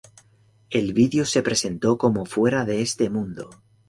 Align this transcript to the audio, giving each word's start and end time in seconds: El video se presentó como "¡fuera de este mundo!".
El 0.71 0.93
video 0.93 1.25
se 1.25 1.43
presentó 1.43 1.99
como 1.99 2.25
"¡fuera 2.25 2.65
de 2.65 2.81
este 2.81 3.11
mundo!". 3.11 3.51